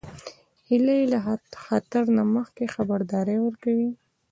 [0.67, 1.19] هیلۍ له
[1.65, 3.89] خطر نه مخکې خبرداری ورکوي